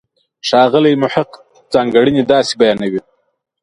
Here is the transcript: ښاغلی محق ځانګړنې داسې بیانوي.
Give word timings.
ښاغلی 0.47 0.93
محق 1.03 1.29
ځانګړنې 1.73 2.23
داسې 2.31 2.53
بیانوي. 2.59 3.01